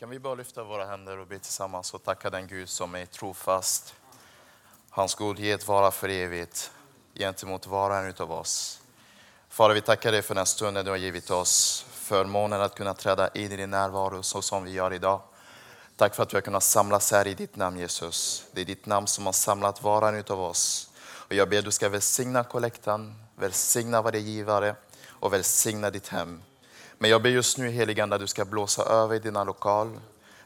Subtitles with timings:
[0.00, 3.06] Kan vi bara lyfta våra händer och be tillsammans och tacka den Gud som är
[3.06, 3.94] trofast.
[4.90, 6.70] Hans godhet vara för evigt
[7.14, 8.80] gentemot var och en utav oss.
[9.48, 13.28] Fader, vi tackar dig för den stunden du har givit oss, förmånen att kunna träda
[13.28, 15.20] in i din närvaro så som vi gör idag.
[15.96, 18.44] Tack för att vi har kunnat samlas här i ditt namn Jesus.
[18.52, 20.90] Det är ditt namn som har samlat var och en utav oss.
[21.00, 24.76] Och jag ber att du ska välsigna kollektan, välsigna varje givare
[25.08, 26.42] och välsigna ditt hem.
[27.02, 30.00] Men jag ber just nu heligande att du ska blåsa över i dina lokal,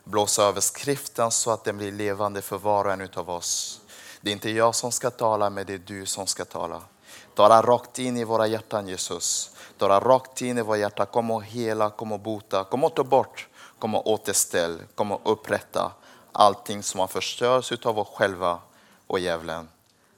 [0.04, 3.80] blåsa över skriften så att den blir levande för var och en utav oss.
[4.20, 6.82] Det är inte jag som ska tala, men det är du som ska tala.
[7.34, 9.50] Tala rakt in i våra hjärtan Jesus.
[9.78, 11.06] Tala rakt in i våra hjärtan.
[11.06, 15.32] Kom och hela, kom och bota, kom och ta bort, kom och återställ, kom och
[15.32, 15.92] upprätta
[16.32, 18.58] allting som har förstörts utav oss själva
[19.06, 19.68] och djävulen.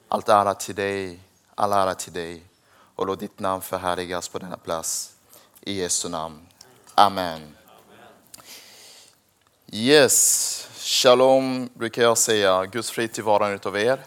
[0.07, 1.19] Allt ära till dig,
[1.55, 2.43] all ära till dig.
[2.95, 5.16] Och låt ditt namn förhärligas på denna plats.
[5.67, 6.47] I Jesu namn.
[6.95, 7.55] Amen.
[9.71, 12.65] Yes, shalom brukar jag säga.
[12.65, 13.99] Guds frid till var och en utav er.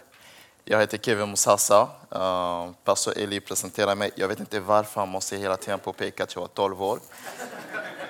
[0.65, 1.89] Jag heter Kevin Mosasa.
[2.15, 4.11] Uh, eh, pastor Eli presenterar mig.
[4.15, 6.99] Jag vet inte varför han måste hela tiden påpeka att jag var 12 år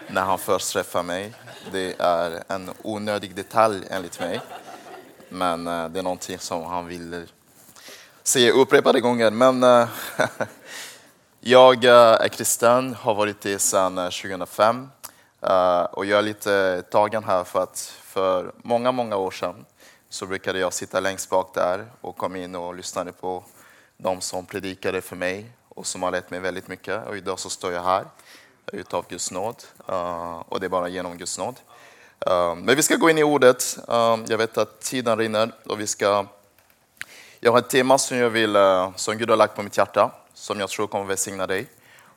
[0.06, 1.32] när han först träffar mig.
[1.72, 4.40] Det är en onödig detalj enligt mig.
[5.28, 7.26] Men uh, det är någonting som han vill
[8.22, 9.30] säga upprepade gånger.
[9.30, 9.88] Men uh,
[11.42, 14.88] jag eh, är kristen, har varit det sedan eh, 2005.
[15.40, 19.64] Eh, och jag är lite tagen här för att för många, många år sedan
[20.08, 23.44] så brukade jag sitta längst bak där och kom in och lyssnade på
[23.96, 27.06] de som predikade för mig och som har lett mig väldigt mycket.
[27.06, 28.04] Och idag så står jag här
[28.72, 29.64] utav Guds nåd
[30.48, 31.54] och det är bara genom Guds nåd.
[32.56, 33.78] Men vi ska gå in i ordet.
[34.28, 36.26] Jag vet att tiden rinner och vi ska...
[37.40, 38.56] Jag har ett tema som, jag vill,
[38.96, 41.66] som Gud har lagt på mitt hjärta som jag tror kommer välsigna dig.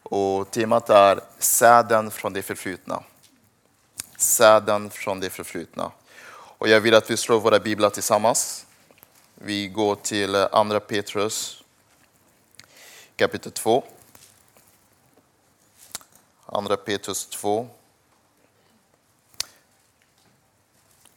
[0.04, 3.04] Och temat är säden från det förflutna.
[4.18, 5.92] Säden från det förflutna.
[6.58, 8.66] Och jag vill att vi slår våra biblar tillsammans.
[9.36, 11.64] Vi går till Andra Petrus
[13.16, 13.84] kapitel 2.
[16.46, 17.68] Andra Petrus 2.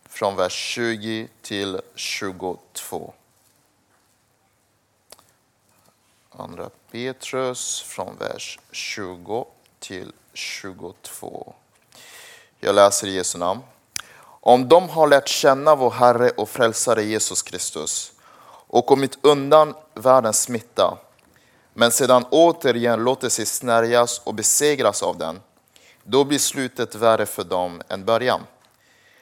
[0.05, 3.13] Från vers 20 till 22.
[6.39, 9.47] Andra Petrus från vers 20
[9.79, 11.55] till 22.
[12.61, 13.61] Jag läser i Jesu namn.
[14.23, 18.13] Om de har lärt känna vår Herre och Frälsare Jesus Kristus
[18.69, 20.99] och kommit undan världens smitta,
[21.75, 25.41] men sedan återigen låter sig snärjas och besegras av den,
[26.05, 28.41] då blir slutet värre för dem än början.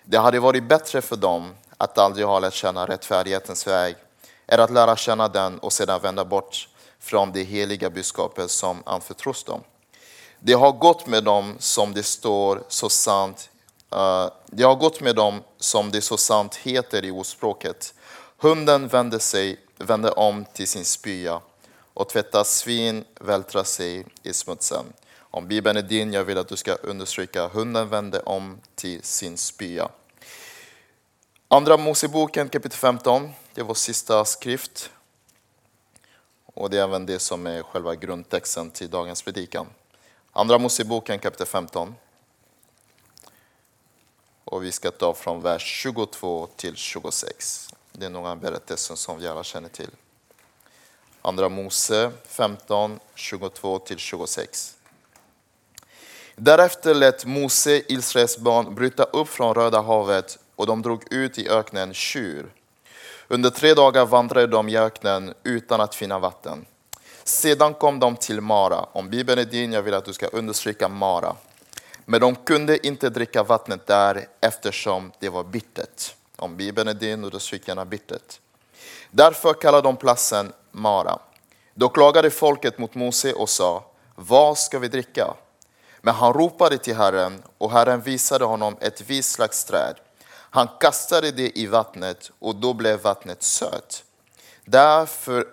[0.04, 3.96] Det hade varit bättre för dem att aldrig ha lärt känna rättfärdighetens väg,
[4.46, 6.68] än att lära känna den och sedan vända bort
[7.04, 9.60] från det heliga budskapet som anförtros dem.
[10.40, 13.50] Det har gått med dem som det står så sant
[13.92, 17.94] eh, det har gått med dem som det så sant heter i ordspråket.
[18.38, 21.40] Hunden vänder, sig, vänder om till sin spya
[21.94, 24.84] och tvättar svin vältrar sig i smutsen.
[25.18, 29.36] Om Bibeln är din, jag vill att du ska understryka hunden vände om till sin
[29.36, 29.88] spya.
[31.48, 34.90] Andra Moseboken kapitel 15, det är vår sista skrift.
[36.54, 39.66] Och det är även det som är själva grundtexten till dagens predikan.
[40.32, 41.94] Andra Moseboken kapitel 15.
[44.44, 47.68] Och vi ska ta från vers 22 till 26.
[47.92, 49.90] Det är några berättelser som vi alla känner till.
[51.22, 54.76] Andra Mose 15, 22 till 26.
[56.36, 61.48] Därefter lät Mose Israels barn bryta upp från Röda havet och de drog ut i
[61.48, 62.52] öknen Tjur.
[63.28, 66.66] Under tre dagar vandrade de i öknen utan att finna vatten.
[67.24, 68.86] Sedan kom de till Mara.
[68.92, 71.36] Om Bibeln är din, jag vill att du ska understryka Mara.
[72.04, 76.14] Men de kunde inte dricka vattnet där eftersom det var bittert.
[76.36, 78.40] Om Bibeln är din, understryk gärna bittert.
[79.10, 81.18] Därför kallade de platsen Mara.
[81.74, 83.84] Då klagade folket mot Mose och sa,
[84.14, 85.34] vad ska vi dricka?
[86.00, 89.94] Men han ropade till Herren och Herren visade honom ett visst slags träd.
[90.54, 94.04] Han kastade det i vattnet och då blev vattnet sött.
[94.64, 95.46] Därför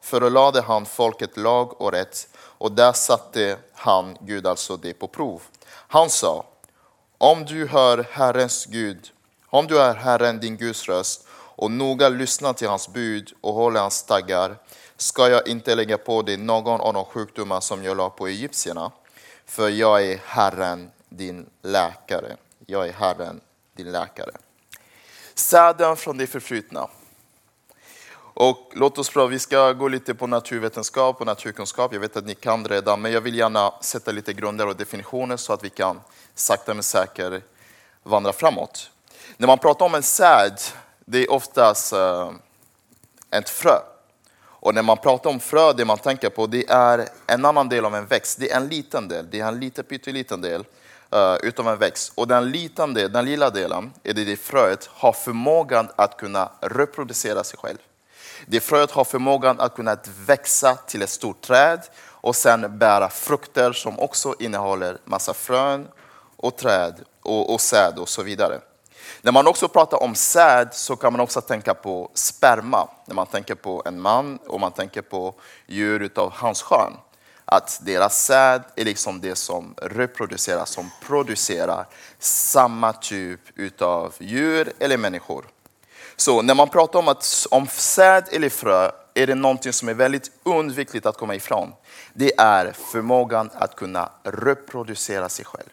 [0.00, 5.42] förelade han folket lag och rätt och där satte han, Gud alltså, det på prov.
[5.68, 6.44] Han sa,
[7.18, 9.10] Om du hör Herrens Gud,
[9.46, 13.80] om du är Herren din Guds röst och noga lyssnar till hans bud och håller
[13.80, 14.56] hans taggar,
[14.96, 18.90] ska jag inte lägga på dig någon av de sjukdomar som jag la på egyptierna.
[19.46, 22.36] För jag är Herren din läkare.
[22.66, 23.40] Jag är Herren
[23.76, 24.30] din läkare.
[25.34, 26.88] Säden från det förflutna.
[28.38, 31.92] Och låt oss prova, vi ska gå lite på naturvetenskap och naturkunskap.
[31.92, 35.36] Jag vet att ni kan redan, men jag vill gärna sätta lite grunder och definitioner
[35.36, 36.00] så att vi kan
[36.34, 37.42] sakta men säkert
[38.02, 38.90] vandra framåt.
[39.36, 40.58] När man pratar om en säd,
[41.04, 42.32] det är oftast eh,
[43.30, 43.78] ett frö.
[44.38, 47.84] Och när man pratar om frö, det man tänker på, det är en annan del
[47.84, 48.40] av en växt.
[48.40, 50.64] Det är en liten del, det är en liten pytteliten del
[51.16, 52.12] Eh, utav en växt.
[52.14, 57.44] Och den, litande, den lilla delen, är det, det fröet, har förmågan att kunna reproducera
[57.44, 57.78] sig själv.
[58.46, 59.96] Det fröet har förmågan att kunna
[60.26, 65.88] växa till ett stort träd och sen bära frukter som också innehåller massa frön
[66.36, 68.60] och träd och, och säd och så vidare.
[69.22, 72.88] När man också pratar om säd så kan man också tänka på sperma.
[73.06, 75.34] När man tänker på en man och man tänker på
[75.66, 76.92] djur utav hans skön.
[77.48, 81.86] Att deras säd är liksom det som reproducerar, som producerar
[82.18, 85.44] samma typ utav djur eller människor.
[86.16, 89.94] Så när man pratar om, att, om säd eller frö är det någonting som är
[89.94, 91.72] väldigt undvikligt att komma ifrån.
[92.12, 95.70] Det är förmågan att kunna reproducera sig själv.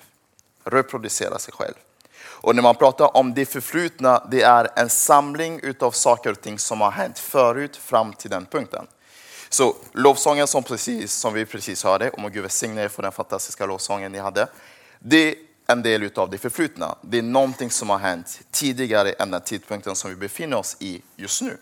[0.64, 1.74] Reproducera sig själv.
[2.16, 6.60] Och när man pratar om det förflutna, det är en samling av saker och ting
[6.60, 8.88] som har hänt förut fram till den punkten.
[9.54, 13.66] Så lovsången som, precis, som vi precis hörde, om Gud välsigne er för den fantastiska
[13.66, 14.48] lovsången ni hade.
[15.00, 15.36] Det är
[15.68, 16.96] en del av det förflutna.
[17.02, 21.02] Det är någonting som har hänt tidigare än den tidpunkten som vi befinner oss i
[21.16, 21.58] just nu.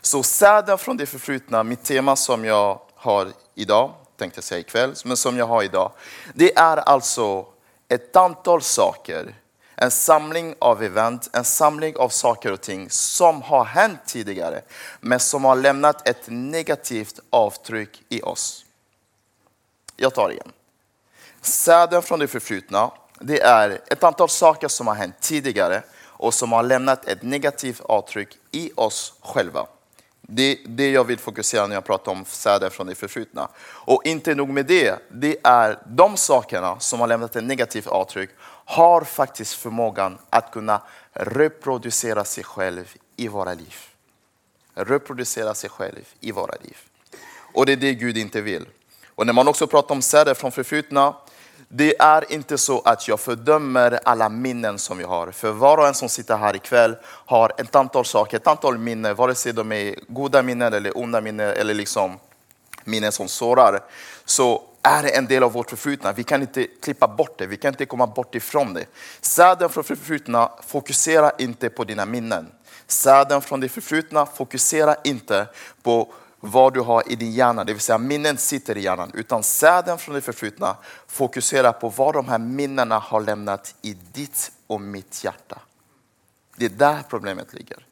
[0.00, 4.94] Så säden från det förflutna, mitt tema som jag har idag, tänkte jag säga ikväll,
[5.04, 5.92] men som jag har idag.
[6.34, 7.46] Det är alltså
[7.88, 9.34] ett antal saker,
[9.80, 14.62] en samling av event, en samling av saker och ting som har hänt tidigare,
[15.00, 18.64] men som har lämnat ett negativt avtryck i oss.
[19.96, 20.52] Jag tar det igen.
[21.40, 22.90] Säden från det förflutna
[23.20, 27.80] det är ett antal saker som har hänt tidigare och som har lämnat ett negativt
[27.80, 29.66] avtryck i oss själva.
[30.32, 33.48] Det är det jag vill fokusera när jag pratar om säder från det förflutna.
[33.62, 38.30] Och inte nog med det, det är de sakerna som har lämnat ett negativt avtryck
[38.64, 40.82] har faktiskt förmågan att kunna
[41.12, 43.74] reproducera sig själv i våra liv.
[44.74, 46.76] Reproducera sig själv i våra liv.
[47.54, 48.66] Och det är det Gud inte vill.
[49.14, 51.14] Och när man också pratar om säder från förflutna
[51.72, 55.30] det är inte så att jag fördömer alla minnen som jag har.
[55.30, 59.14] För var och en som sitter här ikväll har ett antal saker, ett antal minnen,
[59.14, 62.18] vare sig de är goda minnen eller onda minnen eller liksom
[62.84, 63.80] minnen som sårar.
[64.24, 66.12] Så är det en del av vårt förflutna.
[66.12, 68.84] Vi kan inte klippa bort det, vi kan inte komma bort ifrån det.
[69.20, 72.46] Säden från det förflutna fokuserar inte på dina minnen.
[72.86, 75.46] Säden från det förflutna fokuserar inte
[75.82, 79.42] på vad du har i din hjärna, det vill säga minnen sitter i hjärnan, utan
[79.42, 80.76] säden från det förflutna
[81.06, 85.58] fokuserar på vad de här minnena har lämnat i ditt och mitt hjärta.
[86.56, 87.86] Det är där problemet ligger.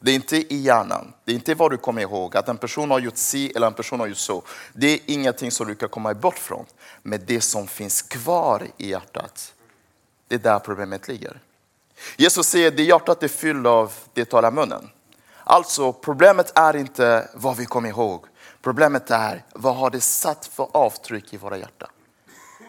[0.00, 2.90] Det är inte i hjärnan, det är inte vad du kommer ihåg, att en person
[2.90, 4.42] har gjort si eller en person har gjort så.
[4.72, 6.66] Det är ingenting som du kan komma bort från.
[7.02, 9.54] Men det som finns kvar i hjärtat,
[10.28, 11.40] det är där problemet ligger.
[12.16, 14.90] Jesus säger att det hjärtat är fyllt av, det talar munnen.
[15.50, 18.24] Alltså problemet är inte vad vi kommer ihåg.
[18.62, 21.88] Problemet är vad har det satt för avtryck i våra hjärtan?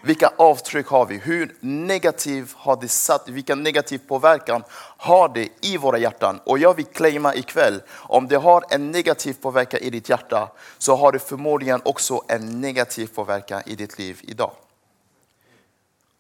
[0.04, 1.18] Vilka avtryck har vi?
[1.18, 3.30] Hur negativ har det satt?
[3.30, 4.64] Vilken negativ påverkan
[4.98, 6.40] har det i våra hjärtan?
[6.44, 10.96] Och jag vill claima ikväll, om det har en negativ påverkan i ditt hjärta så
[10.96, 14.52] har det förmodligen också en negativ påverkan i ditt liv idag.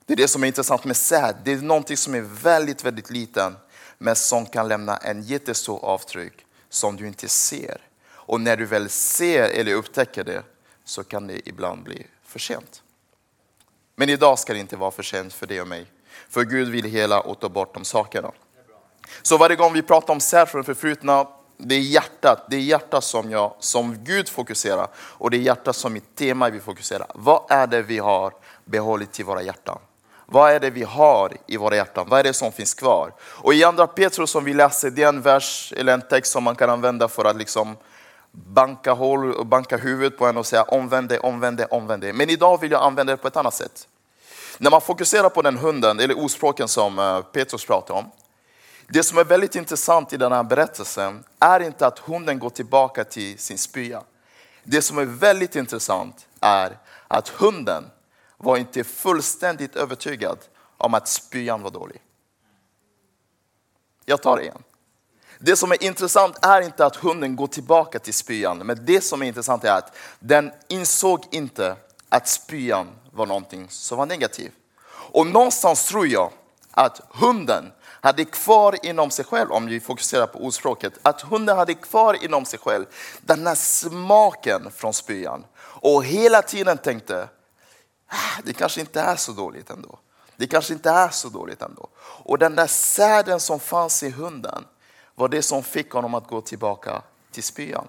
[0.05, 1.35] Det är det som är intressant med säd.
[1.43, 3.57] Det är någonting som är väldigt, väldigt liten
[3.97, 7.81] men som kan lämna en jättestor avtryck som du inte ser.
[8.11, 10.43] Och när du väl ser eller upptäcker det
[10.83, 12.83] så kan det ibland bli för sent.
[13.95, 15.85] Men idag ska det inte vara för sent för dig och mig.
[16.29, 18.31] För Gud vill hela och ta bort de sakerna.
[19.21, 22.61] Så varje gång vi pratar om sär från det förflutna, det är hjärtat, det är
[22.61, 27.07] hjärtat som, jag, som Gud fokuserar och det är hjärtat som mitt tema vi fokuserar.
[27.15, 28.33] Vad är det vi har
[28.65, 29.79] behållit i våra hjärtan?
[30.31, 32.07] Vad är det vi har i våra hjärtan?
[32.09, 33.13] Vad är det som finns kvar?
[33.21, 36.43] Och i andra Petrus som vi läser, det är en vers eller en text som
[36.43, 37.77] man kan använda för att liksom
[38.31, 42.13] banka, hål och banka huvudet på en och säga omvänd dig, omvänd dig, omvänd dig.
[42.13, 43.87] Men idag vill jag använda det på ett annat sätt.
[44.57, 48.11] När man fokuserar på den hunden, eller ordspråken som eh, Petrus pratar om.
[48.87, 53.03] Det som är väldigt intressant i den här berättelsen är inte att hunden går tillbaka
[53.03, 54.01] till sin spya.
[54.63, 57.85] Det som är väldigt intressant är att hunden
[58.39, 60.37] var inte fullständigt övertygad
[60.77, 62.01] om att spyan var dålig.
[64.05, 64.63] Jag tar det igen.
[65.39, 69.21] Det som är intressant är inte att hunden går tillbaka till spyan, men det som
[69.21, 71.75] är intressant är att den insåg inte
[72.09, 74.53] att spyan var någonting som var negativt.
[75.11, 76.31] Och någonstans tror jag
[76.71, 81.73] att hunden hade kvar inom sig själv, om vi fokuserar på ordspråket, att hunden hade
[81.73, 82.85] kvar inom sig själv
[83.21, 85.45] den här smaken från spyan.
[85.61, 87.29] Och hela tiden tänkte,
[88.09, 89.99] Ah, det kanske inte är så dåligt ändå.
[90.35, 91.87] Det kanske inte är så dåligt ändå.
[92.01, 94.65] Och den där säden som fanns i hunden
[95.15, 97.01] var det som fick honom att gå tillbaka
[97.31, 97.87] till spyan.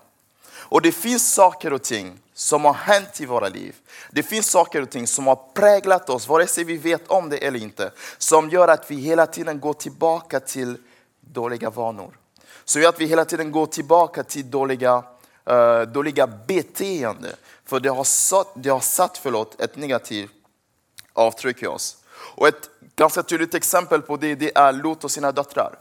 [0.52, 3.76] Och det finns saker och ting som har hänt i våra liv.
[4.10, 7.46] Det finns saker och ting som har präglat oss, vare sig vi vet om det
[7.46, 10.76] eller inte, som gör att vi hela tiden går tillbaka till
[11.20, 12.18] dåliga vanor.
[12.64, 15.04] Så gör att vi hela tiden går tillbaka till dåliga,
[15.50, 17.32] uh, dåliga beteenden.
[17.70, 20.30] För det har satt, det har satt förlåt, ett negativt
[21.12, 21.96] avtryck i oss.
[22.36, 25.78] Och ett ganska tydligt exempel på det, det är Lot och sina döttrar.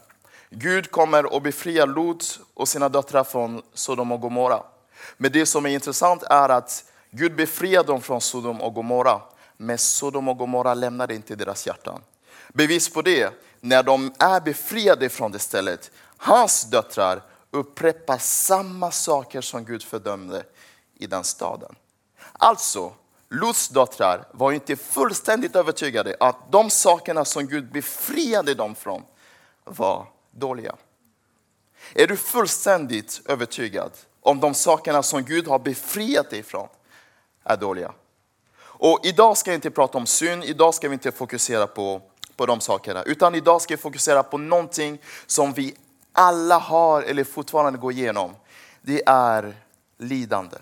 [0.50, 4.62] Gud kommer och befriar Lot och sina döttrar från Sodom och Gomorra.
[5.16, 9.20] Men det som är intressant är att Gud befriar dem från Sodom och Gomorra.
[9.56, 12.00] Men Sodom och Gomorra lämnade inte deras hjärtan.
[12.48, 19.40] Bevis på det, när de är befriade från det stället, hans döttrar upprepar samma saker
[19.40, 20.44] som Gud fördömde
[21.00, 21.74] i den staden.
[22.32, 22.92] Alltså,
[23.32, 29.02] Lots döttrar var inte fullständigt övertygade att de sakerna som Gud befriade dem från
[29.64, 30.76] var dåliga.
[31.94, 36.68] Är du fullständigt övertygad om de sakerna som Gud har befriat dig från
[37.44, 37.92] är dåliga?
[38.60, 42.02] Och idag ska jag inte prata om synd, idag ska vi inte fokusera på,
[42.36, 43.02] på de sakerna.
[43.02, 45.74] Utan idag ska vi fokusera på någonting som vi
[46.12, 48.36] alla har eller fortfarande går igenom.
[48.82, 49.56] Det är
[49.98, 50.56] lidande.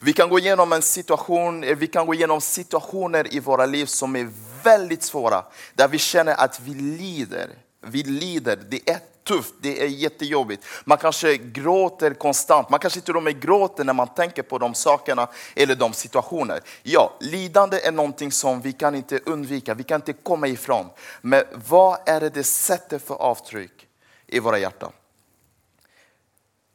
[0.00, 3.86] Vi kan gå igenom en situation, eh, vi kan gå igenom situationer i våra liv
[3.86, 4.30] som är
[4.62, 5.44] väldigt svåra.
[5.74, 7.50] Där vi känner att vi lider.
[7.80, 10.64] Vi lider, det är tufft, det är jättejobbigt.
[10.84, 14.74] Man kanske gråter konstant, man kanske till och med gråter när man tänker på de
[14.74, 16.60] sakerna eller de situationer.
[16.82, 20.86] Ja, lidande är någonting som vi kan inte undvika, vi kan inte komma ifrån.
[21.20, 23.86] Men vad är det det sätter för avtryck
[24.26, 24.92] i våra hjärtan?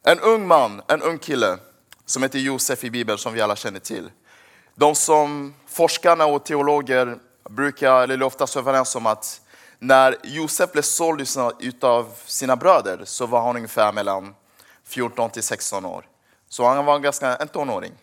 [0.03, 1.57] En ung man, en ung kille
[2.05, 4.11] som heter Josef i Bibeln som vi alla känner till.
[4.75, 7.17] De som forskarna och teologer
[7.49, 9.41] brukar, eller oftast överens om att
[9.79, 11.27] när Josef blev såld
[11.81, 14.35] av sina bröder så var han ungefär mellan
[14.83, 16.07] 14 till 16 år.
[16.49, 17.93] Så han var ganska en tonåring.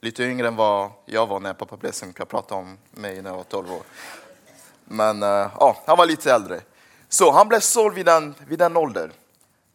[0.00, 3.30] Lite yngre än vad jag var när pappa blev som kan prata om mig när
[3.30, 3.82] jag var 12 år.
[4.84, 5.28] Men eh,
[5.60, 6.60] ja, han var lite äldre.
[7.08, 9.10] Så han blev såld vid den, vid den åldern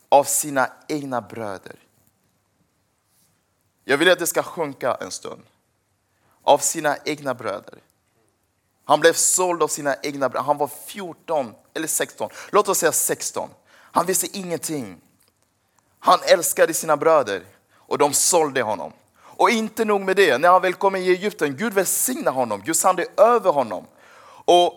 [0.10, 1.76] av sina egna bröder.
[3.84, 5.42] Jag vill att det ska sjunka en stund.
[6.44, 7.80] Av sina egna bröder.
[8.86, 10.46] Han blev såld av sina egna bröder.
[10.46, 12.30] Han var 14 eller 16.
[12.50, 13.50] Låt oss säga 16.
[13.72, 15.02] Han visste ingenting.
[16.00, 17.44] Han älskade sina bröder
[17.76, 18.94] och de sålde honom.
[19.42, 22.76] Och inte nog med det, när han väl kom i Egypten, Gud välsignar honom, Gud
[22.76, 23.86] sande över honom.
[24.46, 24.74] Och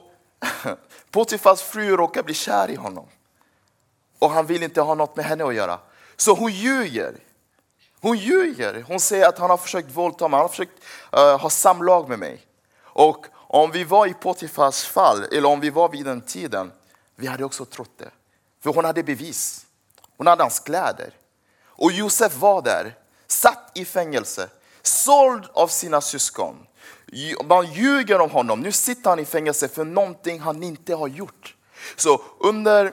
[1.11, 3.07] Potifars fru råkar bli kär i honom.
[4.19, 5.79] Och han vill inte ha något med henne att göra.
[6.17, 7.15] Så hon ljuger.
[8.05, 8.85] Hon ljuger.
[8.89, 10.83] Hon säger att han har försökt våldta mig, han har försökt
[11.17, 12.47] uh, ha samlag med mig.
[12.83, 16.73] Och om vi var i Potifars fall, eller om vi var vid den tiden,
[17.17, 18.11] vi hade också trott det.
[18.63, 19.67] För hon hade bevis.
[20.17, 21.11] Hon hade hans kläder.
[21.65, 22.95] Och Josef var där,
[23.27, 24.49] satt i fängelse,
[24.83, 26.67] såld av sina syskon.
[27.45, 28.61] Man ljuger om honom.
[28.61, 31.55] Nu sitter han i fängelse för någonting han inte har gjort.
[31.97, 32.93] Så under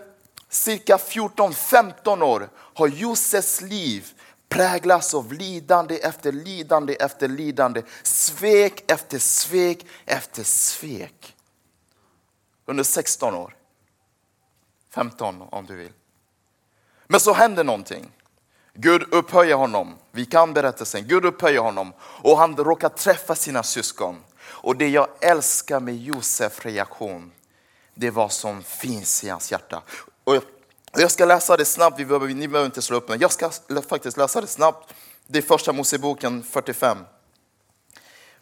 [0.49, 4.13] cirka 14-15 år har Josefs liv
[4.51, 11.35] präglas av lidande efter lidande efter lidande, svek efter svek efter svek.
[12.65, 13.55] Under 16 år.
[14.93, 15.93] 15 om du vill.
[17.07, 18.11] Men så händer någonting.
[18.73, 19.95] Gud upphöjer honom.
[20.11, 21.07] Vi kan berättelsen.
[21.07, 24.23] Gud upphöjer honom och han råkar träffa sina syskon.
[24.41, 27.31] Och det jag älskar med Josefs reaktion,
[27.95, 29.83] det är vad som finns i hans hjärta.
[30.23, 30.35] Och
[30.91, 33.51] jag ska läsa det snabbt, ni behöver, ni behöver inte slå upp men jag ska
[33.87, 34.93] faktiskt läsa det snabbt.
[35.27, 36.97] Det är första Moseboken 45.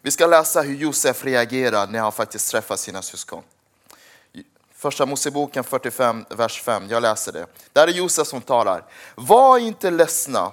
[0.02, 3.42] Vi ska läsa hur Josef reagerar när han faktiskt träffar sina syskon.
[4.74, 6.88] Första Moseboken 45, vers 5.
[6.88, 7.46] Jag läser det.
[7.72, 8.84] Där är Josef som talar.
[9.14, 10.52] Var inte ledsna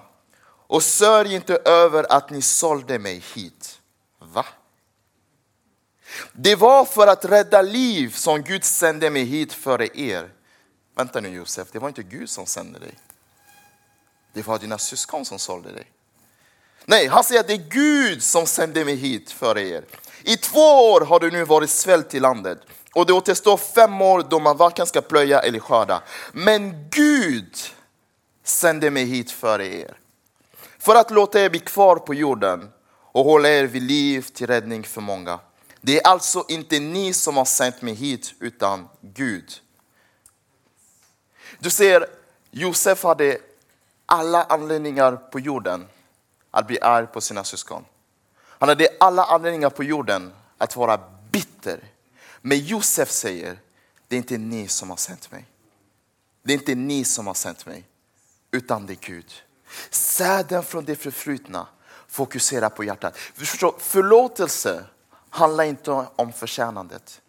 [0.67, 3.79] och sörj inte över att ni sålde mig hit.
[4.19, 4.45] Va?
[6.33, 10.29] Det var för att rädda liv som Gud sände mig hit före er.
[10.97, 12.93] Vänta nu Josef, det var inte Gud som sände dig.
[14.33, 15.91] Det var dina syskon som sålde dig.
[16.85, 19.85] Nej, han säger att det är Gud som sände mig hit för er.
[20.23, 22.59] I två år har det nu varit svält i landet
[22.93, 26.03] och det återstår fem år då man varken ska plöja eller skörda.
[26.31, 27.55] Men Gud
[28.43, 29.99] sände mig hit för er.
[30.79, 32.69] För att låta er bli kvar på jorden
[33.11, 35.39] och hålla er vid liv till räddning för många.
[35.81, 39.61] Det är alltså inte ni som har sänt mig hit, utan Gud.
[41.59, 42.05] Du ser,
[42.51, 43.37] Josef hade
[44.05, 45.87] alla anledningar på jorden
[46.51, 47.85] att bli arg på sina syskon.
[48.37, 50.99] Han hade alla anledningar på jorden att vara
[51.31, 51.83] bitter.
[52.41, 53.59] Men Josef säger,
[54.07, 55.45] det är inte ni som har sänt mig.
[56.43, 57.83] Det är inte ni som har sänt mig,
[58.51, 59.33] utan det är Gud.
[59.89, 61.67] Säden från det förflutna
[62.07, 63.17] fokuserar på hjärtat.
[63.77, 64.85] Förlåtelse
[65.29, 67.21] handlar inte om förtjänandet.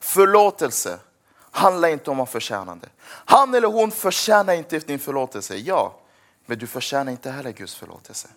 [0.00, 0.98] Förlåtelse
[1.56, 2.88] handlar inte om förtjänande.
[3.04, 5.94] Han eller hon förtjänar inte din förlåtelse, ja.
[6.46, 8.28] Men du förtjänar inte heller Guds förlåtelse.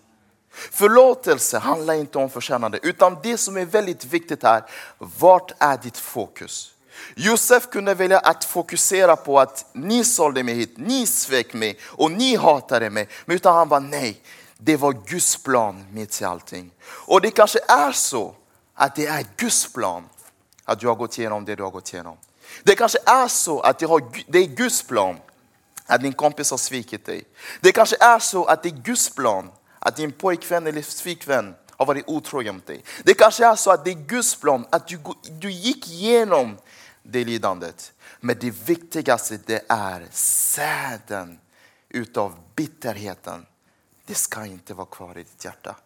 [0.50, 4.62] Förlåtelse handlar inte om förtjänande, utan det som är väldigt viktigt är,
[4.98, 6.74] vart är ditt fokus?
[7.14, 12.10] Josef kunde välja att fokusera på att ni sålde mig hit, ni svek mig och
[12.10, 13.08] ni hatade mig.
[13.24, 14.22] Men utan han var nej,
[14.58, 16.70] det var Guds plan mitt i allting.
[16.84, 18.34] Och det kanske är så
[18.74, 20.08] att det är Guds plan
[20.64, 22.16] att du har gått igenom det du har gått igenom.
[22.62, 23.84] Det kanske är så att det,
[24.38, 25.16] är Guds plan
[25.86, 27.24] att din kompis har svikit dig.
[27.60, 31.86] Det kanske är så att det är Guds plan att din pojkvän eller flickvän har
[31.86, 32.84] varit otrogen mot dig.
[33.04, 34.98] Det kanske är så att det är Guds plan att du,
[35.30, 36.58] du gick igenom
[37.02, 37.92] det lidandet.
[38.20, 41.38] Men det viktigaste det är säden
[41.88, 43.46] utav bitterheten.
[44.06, 45.76] Det ska inte vara kvar i ditt hjärta.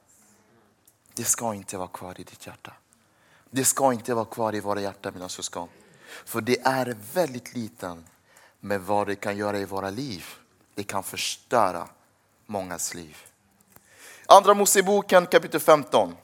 [1.14, 2.72] Det ska inte vara kvar i ditt hjärta.
[3.50, 5.68] Det ska inte vara kvar i våra hjärtan mina syskon.
[6.24, 8.04] För det är väldigt liten
[8.60, 10.24] med vad det kan göra i våra liv.
[10.74, 11.88] Det kan förstöra
[12.46, 13.16] mångas liv.
[14.26, 16.16] Andra Moseboken kapitel 15.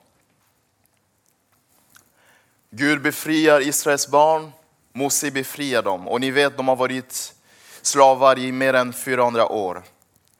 [2.71, 4.53] Gud befriar Israels barn,
[4.93, 6.09] Mose befriar dem.
[6.09, 7.35] Och ni vet, de har varit
[7.83, 9.83] slavar i mer än 400 år.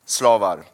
[0.05, 0.65] Slavar.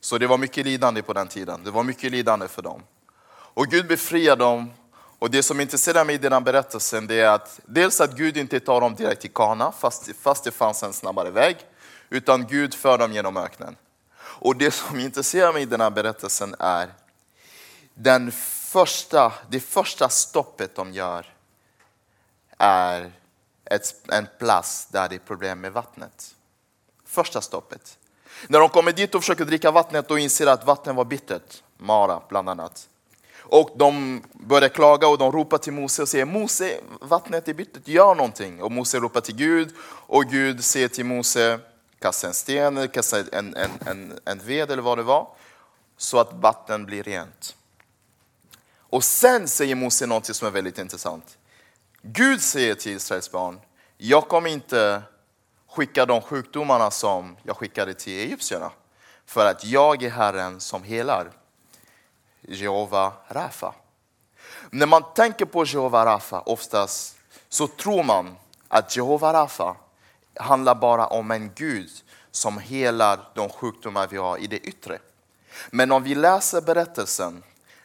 [0.00, 1.64] Så det var mycket lidande på den tiden.
[1.64, 2.82] Det var mycket lidande för dem.
[3.28, 4.70] Och Gud befriar dem.
[5.18, 8.36] Och det som intresserar mig i den här berättelsen det är att dels att Gud
[8.36, 11.56] inte tar dem direkt till Kana, fast, fast det fanns en snabbare väg.
[12.08, 13.76] Utan Gud för dem genom öknen.
[14.18, 16.88] Och det som intresserar mig i den här berättelsen är
[17.94, 21.26] den första, det första stoppet de gör
[22.58, 23.12] är
[23.64, 26.34] ett, en plats där det är problem med vattnet.
[27.04, 27.98] Första stoppet.
[28.48, 32.22] När de kommer dit och försöker dricka vattnet och inser att vattnet var bittert, Mara
[32.28, 32.88] bland annat.
[33.48, 37.88] Och de börjar klaga och de ropar till Mose och säger Mose, vattnet är bittert,
[37.88, 38.62] gör någonting.
[38.62, 39.74] Och Mose ropar till Gud
[40.06, 41.60] och Gud säger till Mose,
[41.98, 45.28] kasta en sten, kasta en, en, en, en ved eller vad det var,
[45.96, 47.56] så att vatten blir rent.
[48.80, 51.38] Och sen säger Mose något som är väldigt intressant.
[52.02, 53.60] Gud säger till Israels barn,
[53.98, 55.02] jag kommer inte
[55.68, 58.70] skicka de sjukdomarna som jag skickade till egyptierna.
[59.26, 61.30] För att jag är Herren som helar.
[62.48, 63.74] Jehova Rafa.
[64.70, 67.16] När man tänker på Jehova Rafa oftast
[67.48, 68.36] så tror man
[68.68, 69.76] att Jehova Rafa
[70.34, 71.90] handlar bara om en Gud
[72.30, 74.98] som helar de sjukdomar vi har i det yttre.
[75.70, 77.42] Men om vi läser berättelsen,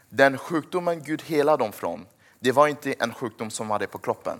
[0.10, 2.06] den sjukdomen Gud helar dem från,
[2.40, 4.40] det var inte en sjukdom som var det på kroppen.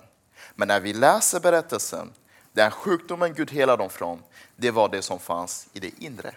[0.54, 2.12] Men när vi läser berättelsen,
[2.52, 4.22] den sjukdomen Gud helar dem från,
[4.56, 6.34] det var det som fanns i det inre.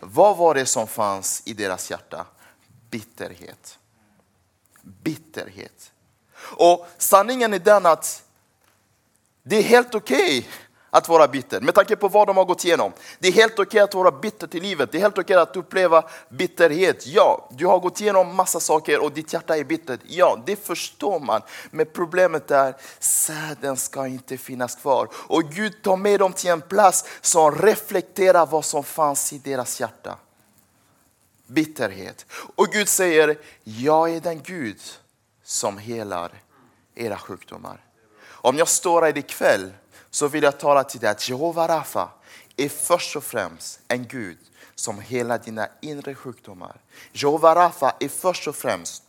[0.00, 2.26] Vad var det som fanns i deras hjärta?
[2.90, 3.78] Bitterhet.
[4.82, 5.92] Bitterhet.
[6.40, 8.24] Och sanningen är den att
[9.42, 10.50] det är helt okej okay
[10.90, 12.92] att vara bitter, med tanke på vad de har gått igenom.
[13.18, 15.42] Det är helt okej okay att vara bitter till livet, det är helt okej okay
[15.42, 17.06] att uppleva bitterhet.
[17.06, 20.00] Ja, du har gått igenom massa saker och ditt hjärta är bittert.
[20.06, 21.42] Ja, det förstår man.
[21.70, 25.08] Men problemet är, säden ska inte finnas kvar.
[25.14, 29.80] Och Gud tar med dem till en plats som reflekterar vad som fanns i deras
[29.80, 30.16] hjärta.
[31.50, 32.26] Bitterhet.
[32.30, 34.80] Och Gud säger, jag är den Gud
[35.44, 36.32] som helar
[36.94, 37.84] era sjukdomar.
[38.28, 39.72] Om jag står här ikväll
[40.10, 42.08] så vill jag tala till dig att Jehova Rafa
[42.56, 44.38] är först och främst en Gud
[44.74, 46.80] som helar dina inre sjukdomar.
[47.12, 49.02] Jehova Rafa är först och främst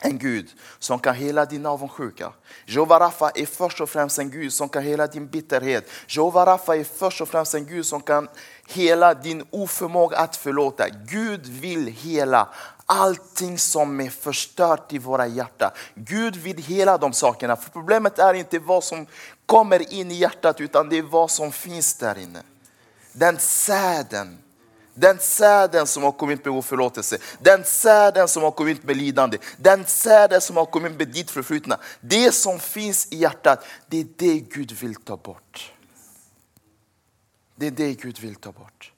[0.00, 0.48] en Gud
[0.78, 2.32] som kan hela din avundsjuka.
[2.66, 5.90] Jehova Rafa är först och främst en Gud som kan hela din bitterhet.
[6.06, 8.28] Jehova Rafa är först och främst en Gud som kan
[8.68, 10.88] hela din oförmåga att förlåta.
[10.88, 12.48] Gud vill hela
[12.86, 15.70] allting som är förstört i våra hjärtan.
[15.94, 17.56] Gud vill hela de sakerna.
[17.56, 19.06] För problemet är inte vad som
[19.46, 22.42] kommer in i hjärtat utan det är vad som finns där inne.
[23.12, 24.38] Den säden,
[24.94, 29.84] Den säden som har kommit med oförlåtelse, den säden som har kommit med lidande, den
[29.86, 31.78] säden som har kommit med ditt förflutna.
[32.00, 35.72] Det som finns i hjärtat, det är det Gud vill ta bort.
[37.58, 38.92] Det är det Gud vill ta bort.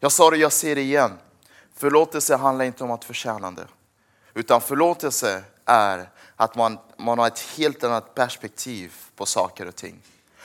[0.00, 1.18] Jag sa det, jag säger det igen.
[1.74, 3.66] Förlåtelse handlar inte om att förtjäna det.
[4.34, 10.02] Utan förlåtelse är att man, man har ett helt annat perspektiv på saker och ting.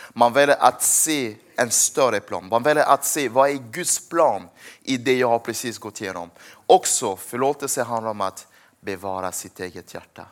[0.10, 2.48] Man väljer att se en större plan.
[2.52, 4.50] Man väljer att se vad är Guds plan
[4.84, 6.30] i det jag har precis gått igenom.
[6.66, 8.48] Också förlåtelse handlar om att
[8.80, 10.26] bevara sitt eget hjärta.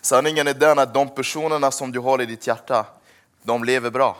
[0.00, 2.86] Sanningen är den att de personerna som du har i ditt hjärta,
[3.42, 4.16] de lever bra.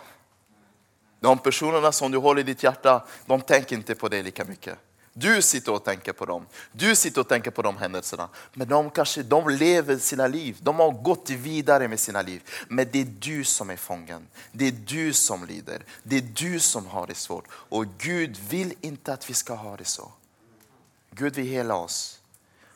[1.25, 4.79] De personerna som du håller i ditt hjärta, de tänker inte på dig lika mycket.
[5.13, 6.47] Du sitter och tänker på dem.
[6.73, 8.29] Du sitter och tänker på de händelserna.
[8.53, 10.59] Men de kanske de lever sina liv.
[10.61, 12.43] De har gått vidare med sina liv.
[12.69, 14.27] Men det är du som är fången.
[14.53, 15.85] Det är du som lider.
[16.03, 17.45] Det är du som har det svårt.
[17.51, 20.13] Och Gud vill inte att vi ska ha det så.
[21.11, 22.21] Gud vill hela oss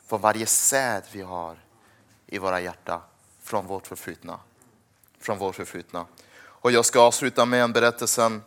[0.07, 1.57] från varje säd vi har
[2.27, 3.01] i våra hjärtan
[3.43, 4.39] från vårt förflutna.
[5.19, 6.05] Från vårt förflutna.
[6.61, 8.39] Och jag ska avsluta med en berättelse.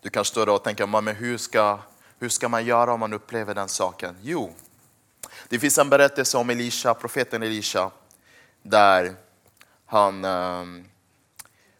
[0.00, 1.78] Du kanske står där och tänker, men hur ska,
[2.18, 4.16] hur ska man göra om man upplever den saken?
[4.22, 4.54] Jo,
[5.48, 7.90] det finns en berättelse om Elisha, profeten Elisha,
[8.62, 9.16] där
[9.86, 10.88] han, ehm,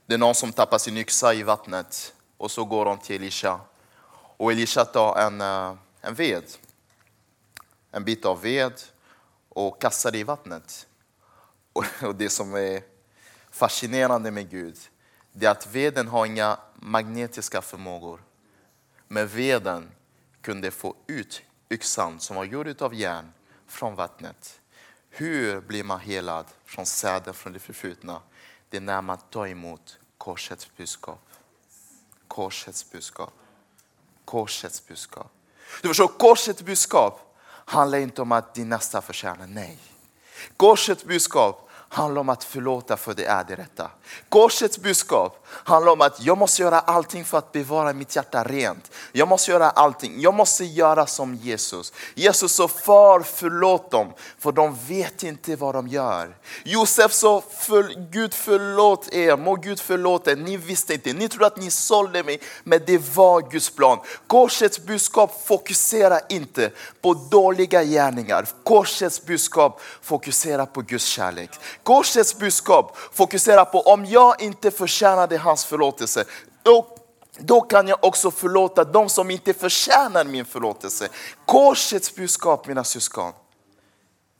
[0.07, 3.61] det är någon som tappar sin yxa i vattnet och så går de till Elisha.
[4.37, 6.45] Och Elisha tar en, eh, en ved,
[7.91, 8.73] en bit av ved
[9.49, 10.87] och kastar det i vattnet.
[11.73, 12.83] Och det som är
[13.51, 14.77] fascinerande med Gud,
[15.39, 18.23] det är att veden har inga magnetiska förmågor.
[19.09, 19.91] Men veden
[20.41, 23.33] kunde få ut yxan som var gjord av järn
[23.67, 24.61] från vattnet.
[25.11, 28.21] Hur blir man helad från säden från det förflutna?
[28.69, 31.29] Det är när man tar emot korsets budskap.
[32.29, 33.33] Korsets budskap.
[34.25, 35.33] Korsets budskap.
[35.83, 39.79] Du förstår, korsets budskap handlar inte om att din nästa förtjänar, nej.
[40.57, 43.91] Korsets budskap handlar om att förlåta för det är det rätta.
[44.29, 48.91] Korsets budskap handlar om att jag måste göra allting för att bevara mitt hjärta rent.
[49.13, 50.21] Jag måste göra allting.
[50.21, 51.93] Jag måste göra som Jesus.
[52.15, 56.37] Jesus sa, far förlåt dem, för de vet inte vad de gör.
[56.65, 60.37] Josef sa, för, Gud förlåt er, må Gud förlåta er.
[60.37, 63.99] Ni visste inte, ni trodde att ni sålde mig, men det var Guds plan.
[64.27, 66.71] Korsets budskap fokuserar inte
[67.01, 68.47] på dåliga gärningar.
[68.65, 71.51] Korsets budskap fokuserar på Guds kärlek.
[71.83, 76.25] Korsets budskap fokuserar på om jag inte förtjänade hans förlåtelse,
[76.63, 76.87] då,
[77.39, 81.09] då kan jag också förlåta de som inte förtjänar min förlåtelse.
[81.45, 83.33] Korsets budskap mina syskon.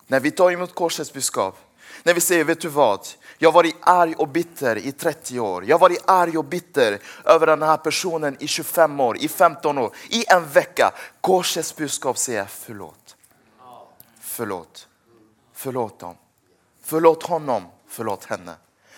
[0.07, 1.59] När vi tar emot korsets budskap,
[2.03, 3.09] när vi säger, vet du vad?
[3.39, 5.65] Jag har varit arg och bitter i 30 år.
[5.65, 9.79] Jag har varit arg och bitter över den här personen i 25 år, i 15
[9.79, 10.93] år, i en vecka.
[11.21, 13.17] Korsets budskap säger förlåt.
[14.21, 14.89] Förlåt.
[15.55, 16.15] Förlåt dem.
[16.89, 18.57] Förlåt honom, förlåt henne.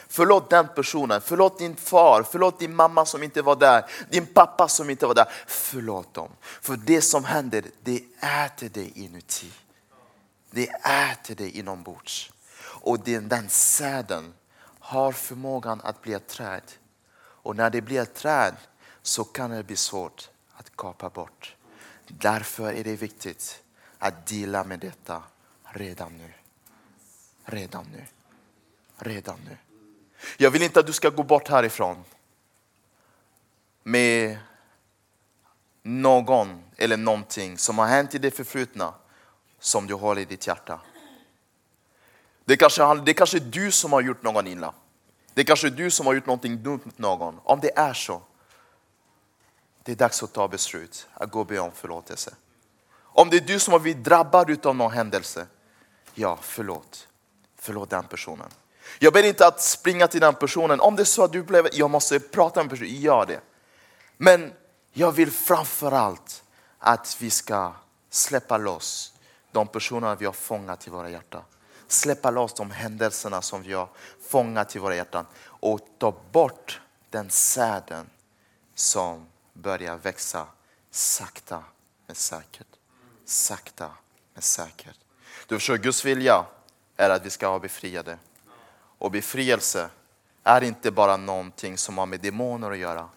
[0.09, 4.69] Förlåt den personen, förlåt din far, förlåt din mamma som inte var där, din pappa
[4.69, 5.33] som inte var där.
[5.47, 6.29] Förlåt dem.
[6.41, 8.03] För det som händer, det
[8.45, 9.53] äter dig inuti.
[10.51, 10.69] Det
[11.11, 12.33] äter dig inombords.
[12.63, 14.35] Och den, den säden
[14.81, 16.63] har förmågan att bli ett träd.
[17.19, 18.55] Och när det blir ett träd
[19.03, 21.57] så kan det bli svårt att kapa bort.
[22.07, 23.63] Därför är det viktigt
[23.99, 25.23] att dela med detta
[25.65, 26.33] redan nu.
[27.51, 28.05] Redan nu.
[28.99, 29.57] Redan nu.
[30.37, 32.05] Jag vill inte att du ska gå bort härifrån
[33.83, 34.39] med
[35.83, 38.95] någon eller någonting som har hänt i det förflutna
[39.59, 40.81] som du har i ditt hjärta.
[42.45, 44.75] Det kanske, det kanske är du som har gjort någon illa.
[45.35, 47.41] Det kanske är du som har gjort någonting dumt mot någon.
[47.45, 48.23] Om det är så,
[49.83, 52.35] det är dags att ta beslut, att gå och be om förlåtelse.
[52.93, 55.47] Om det är du som har blivit drabbad av någon händelse,
[56.15, 57.09] ja förlåt.
[57.61, 58.49] Förlåt den personen.
[58.99, 60.81] Jag ber inte att springa till den personen.
[60.81, 63.41] Om det är så att du blev, jag måste prata med personen, gör det.
[64.17, 64.53] Men
[64.93, 66.45] jag vill framförallt
[66.79, 67.73] att vi ska
[68.11, 69.13] släppa loss
[69.53, 71.43] de personerna vi har fångat i våra hjärtan.
[71.89, 73.89] Släppa loss de händelserna som vi har
[74.29, 78.11] fångat i våra hjärtan och ta bort den säden
[78.75, 80.47] som börjar växa
[80.91, 81.65] sakta
[82.07, 82.67] men säkert.
[83.25, 83.91] Sakta
[84.35, 84.99] men säkert.
[85.47, 86.47] Du förstår, Guds vilja
[87.01, 88.19] är att vi ska vara befriade.
[88.99, 89.91] Och befrielse
[90.43, 93.09] är inte bara någonting som har med demoner att göra.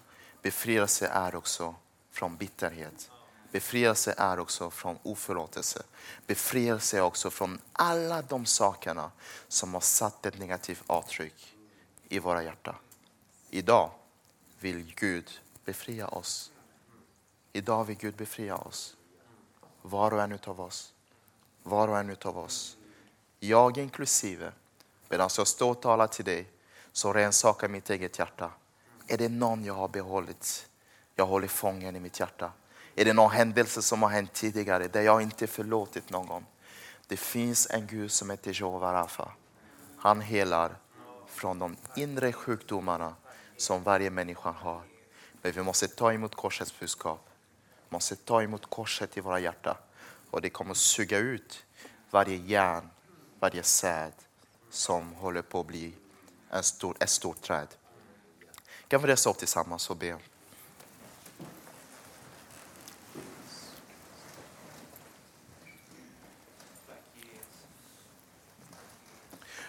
[0.42, 1.76] Befrielse är också
[2.12, 3.12] från bitterhet.
[3.52, 5.84] Befrielse är också från oförlåtelse.
[6.28, 9.12] Befrielse är också från alla de sakerna
[9.48, 11.56] som har satt ett negativt avtryck
[12.10, 12.76] i våra hjärtan.
[13.50, 13.92] Idag
[14.60, 16.52] vill Gud befria oss.
[17.54, 18.96] Idag vill Gud befria oss.
[19.82, 20.94] Var och en utav oss.
[21.64, 22.78] Var och en utav oss.
[23.46, 24.52] Jag inklusive.
[25.10, 26.50] Medan jag står och talar till dig
[26.92, 28.52] så rannsakar mitt eget hjärta.
[29.08, 30.70] Är det någon jag har behållit?
[31.16, 32.52] Jag håller fången i mitt hjärta.
[32.96, 36.46] Är det någon händelse som har hänt tidigare där jag inte förlåtit någon?
[37.08, 39.32] Det finns en Gud som heter Jehova Rafa.
[39.98, 40.76] Han helar
[41.28, 43.16] från de inre sjukdomarna
[43.58, 44.82] som varje människa har.
[45.42, 47.30] Men vi måste ta emot korsets budskap.
[47.90, 49.76] Vi måste ta emot korset i våra hjärtan.
[50.32, 51.66] Och det kommer att suga ut
[52.10, 52.90] varje järn,
[53.44, 54.14] varje säd
[54.70, 55.94] som håller på att bli
[56.50, 57.68] en stor, ett stort träd.
[58.88, 60.18] Kan vi resa upp tillsammans och be?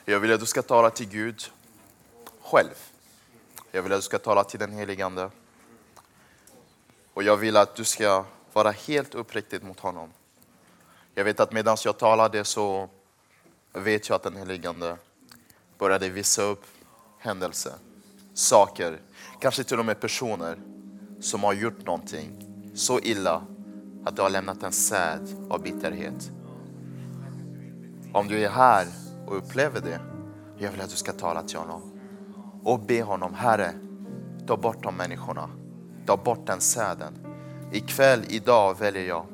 [0.05, 1.43] Jag vill att du ska tala till Gud
[2.43, 2.75] själv.
[3.71, 5.31] Jag vill att du ska tala till den helige Ande.
[7.15, 10.13] Och jag vill att du ska vara helt uppriktig mot honom.
[11.15, 12.89] Jag vet att medan jag talade så
[13.75, 14.97] vet jag att den helige Ande
[15.79, 16.65] började visa upp
[17.19, 17.73] händelser,
[18.35, 19.01] saker,
[19.41, 20.59] kanske till och med personer
[21.21, 23.43] som har gjort någonting så illa
[24.05, 26.31] att det har lämnat en säd av bitterhet.
[28.13, 28.87] Om du är här
[29.27, 30.01] och upplever det,
[30.59, 32.01] jag vill att du ska tala till honom
[32.65, 33.73] och be honom, Herre,
[34.47, 35.51] ta bort de människorna,
[36.07, 37.15] ta bort den säden.
[37.73, 39.27] Ikväll, idag väljer jag,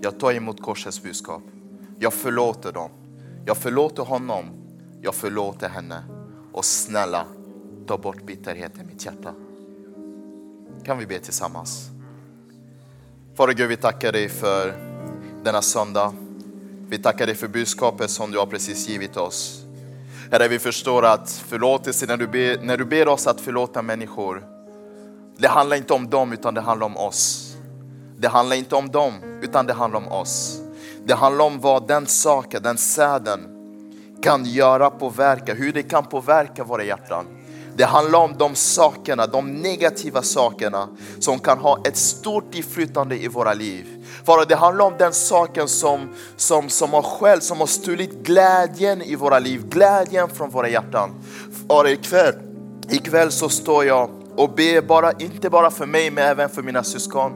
[0.00, 1.42] jag tar emot korsets budskap.
[1.98, 2.90] Jag förlåter dem.
[3.46, 4.44] Jag förlåter honom,
[5.02, 6.04] jag förlåter henne.
[6.52, 7.26] Och snälla,
[7.86, 9.34] ta bort bitterheten i mitt hjärta.
[10.84, 11.90] Kan vi be tillsammans?
[13.34, 14.74] Fader Gud, vi tackar dig för
[15.44, 16.12] denna söndag.
[16.88, 19.64] Vi tackar dig för budskapet som du har precis givit oss.
[20.30, 24.44] Herre, vi förstår att förlåtelse, när du, ber, när du ber oss att förlåta människor,
[25.36, 27.54] det handlar inte om dem utan det handlar om oss.
[28.18, 30.63] Det handlar inte om dem utan det handlar om oss.
[31.06, 33.40] Det handlar om vad den saken, den säden
[34.22, 37.26] kan göra, påverka, hur det kan påverka våra hjärtan.
[37.76, 40.88] Det handlar om de sakerna, de negativa sakerna
[41.20, 44.06] som kan ha ett stort inflytande i våra liv.
[44.24, 49.02] För det handlar om den saken som, som, som har själv, som har stulit glädjen
[49.02, 51.10] i våra liv, glädjen från våra hjärtan.
[51.68, 52.34] Och ikväll,
[52.90, 56.82] ikväll så står jag och ber, bara, inte bara för mig men även för mina
[56.82, 57.32] syskon.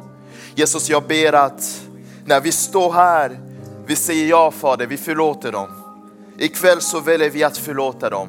[0.54, 1.82] Jesus, jag ber att
[2.24, 3.40] när vi står här,
[3.88, 5.68] vi säger ja Fader, vi förlåter dem.
[6.38, 8.28] Ikväll så väljer vi att förlåta dem.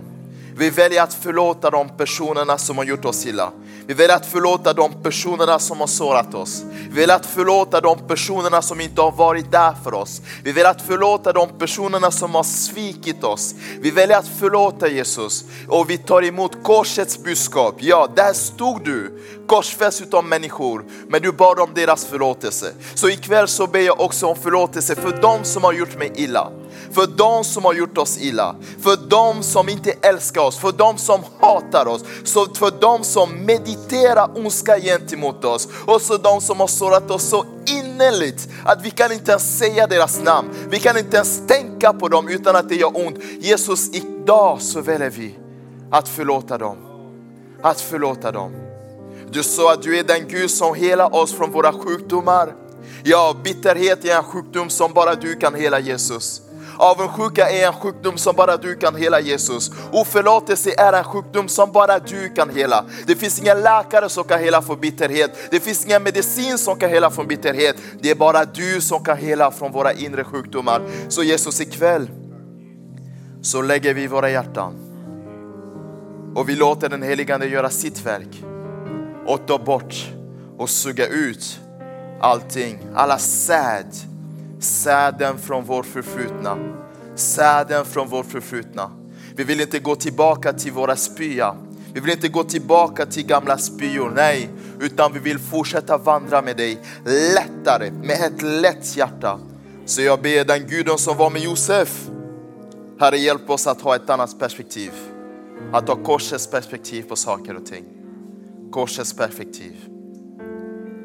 [0.58, 3.52] Vi väljer att förlåta de personerna som har gjort oss illa.
[3.90, 6.64] Vi väljer att förlåta de personerna som har sårat oss.
[6.90, 10.22] Vi väljer att förlåta de personerna som inte har varit där för oss.
[10.44, 13.56] Vi väljer att förlåta de personerna som har svikit oss.
[13.80, 17.76] Vi väljer att förlåta Jesus och vi tar emot korsets budskap.
[17.80, 22.74] Ja, där stod du korsfäst utav människor, men du bad om deras förlåtelse.
[22.96, 26.52] Så ikväll så ber jag också om förlåtelse för de som har gjort mig illa.
[26.92, 30.98] För de som har gjort oss illa, för de som inte älskar oss, för de
[30.98, 33.79] som hatar oss, för de som mediterar
[34.36, 39.12] ondska gentemot oss och så de som har sårat oss så innerligt att vi kan
[39.12, 40.50] inte ens säga deras namn.
[40.70, 43.18] Vi kan inte ens tänka på dem utan att det gör ont.
[43.40, 45.36] Jesus, idag så väljer vi
[45.92, 46.78] att förlåta dem.
[47.62, 48.52] Att förlåta dem.
[49.32, 52.56] Du sa att du är den Gud som helar oss från våra sjukdomar.
[53.04, 56.42] Ja, bitterhet är en sjukdom som bara du kan hela Jesus.
[56.82, 59.72] Avundsjuka är en sjukdom som bara du kan hela Jesus.
[59.92, 62.86] Oförlåtelse är en sjukdom som bara du kan hela.
[63.08, 65.32] Det finns ingen läkare som kan hela från bitterhet.
[65.52, 67.76] Det finns ingen medicin som kan hela från bitterhet.
[68.02, 70.82] Det är bara du som kan hela från våra inre sjukdomar.
[71.10, 72.10] Så Jesus ikväll
[73.42, 74.74] så lägger vi våra hjärtan
[76.36, 78.44] och vi låter den heligande göra sitt verk
[79.26, 79.96] och ta bort
[80.58, 81.60] och suga ut
[82.22, 84.09] allting, alla säd
[84.60, 86.58] säden från vårt förflutna.
[87.16, 88.92] Säden från vårt förflutna.
[89.36, 91.56] Vi vill inte gå tillbaka till våra spya.
[91.94, 96.58] Vi vill inte gå tillbaka till gamla spyor, nej, utan vi vill fortsätta vandra med
[96.58, 96.80] dig
[97.36, 99.40] lättare, med ett lätt hjärta.
[99.86, 102.10] Så jag ber den guden som var med Josef,
[103.00, 104.92] Herre hjälp oss att ha ett annat perspektiv.
[105.74, 107.84] Att ha korsets perspektiv på saker och ting.
[108.72, 109.76] Korsets perspektiv.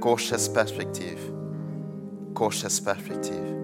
[0.01, 1.34] Korsets perspektiv
[2.35, 3.55] korsets perspektiv.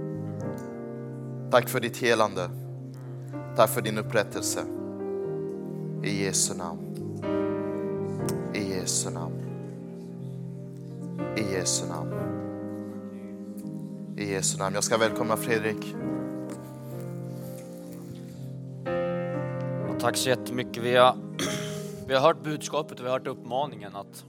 [1.51, 2.51] Tack för ditt helande.
[3.57, 4.61] Tack för din upprättelse.
[6.05, 6.81] I Jesu namn.
[8.55, 9.41] I Jesu namn.
[11.37, 12.13] I Jesu namn.
[14.17, 14.75] I Jesu namn.
[14.75, 15.97] Jag ska välkomna Fredrik.
[20.01, 20.83] tack så jättemycket.
[20.83, 21.17] Vi har,
[22.07, 24.25] vi har hört budskapet och vi har hört uppmaningen att